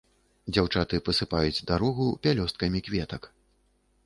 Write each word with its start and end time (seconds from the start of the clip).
Дзяўчаты 0.53 1.01
пасыпаюць 1.09 1.63
дарогу 1.73 2.09
пялёсткамі 2.27 2.79
кветак. 2.89 3.31